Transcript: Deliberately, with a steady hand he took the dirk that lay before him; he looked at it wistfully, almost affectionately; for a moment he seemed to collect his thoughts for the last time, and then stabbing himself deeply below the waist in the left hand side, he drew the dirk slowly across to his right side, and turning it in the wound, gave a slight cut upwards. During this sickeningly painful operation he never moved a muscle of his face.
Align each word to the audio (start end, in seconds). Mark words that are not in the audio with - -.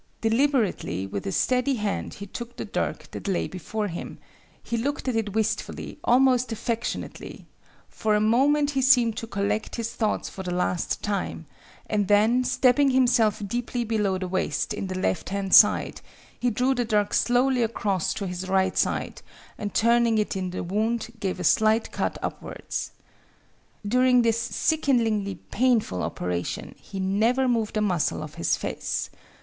Deliberately, 0.21 1.05
with 1.05 1.27
a 1.27 1.31
steady 1.31 1.75
hand 1.75 2.15
he 2.15 2.25
took 2.25 2.57
the 2.57 2.65
dirk 2.65 3.11
that 3.11 3.27
lay 3.27 3.47
before 3.47 3.87
him; 3.87 4.17
he 4.63 4.75
looked 4.75 5.07
at 5.07 5.15
it 5.15 5.33
wistfully, 5.35 5.99
almost 6.03 6.51
affectionately; 6.51 7.45
for 7.87 8.15
a 8.15 8.19
moment 8.19 8.71
he 8.71 8.81
seemed 8.81 9.15
to 9.17 9.27
collect 9.27 9.75
his 9.75 9.93
thoughts 9.93 10.27
for 10.27 10.41
the 10.41 10.51
last 10.55 11.03
time, 11.03 11.45
and 11.85 12.07
then 12.07 12.43
stabbing 12.43 12.89
himself 12.89 13.43
deeply 13.45 13.83
below 13.83 14.17
the 14.17 14.27
waist 14.27 14.73
in 14.73 14.87
the 14.87 14.97
left 14.97 15.29
hand 15.29 15.53
side, 15.53 16.01
he 16.39 16.49
drew 16.49 16.73
the 16.73 16.83
dirk 16.83 17.13
slowly 17.13 17.61
across 17.61 18.11
to 18.15 18.25
his 18.25 18.49
right 18.49 18.79
side, 18.79 19.21
and 19.55 19.75
turning 19.75 20.17
it 20.17 20.35
in 20.35 20.49
the 20.49 20.63
wound, 20.63 21.09
gave 21.19 21.39
a 21.39 21.43
slight 21.43 21.91
cut 21.91 22.17
upwards. 22.23 22.89
During 23.87 24.23
this 24.23 24.39
sickeningly 24.41 25.35
painful 25.35 26.01
operation 26.01 26.73
he 26.81 26.99
never 26.99 27.47
moved 27.47 27.77
a 27.77 27.81
muscle 27.81 28.23
of 28.23 28.33
his 28.33 28.57
face. 28.57 29.11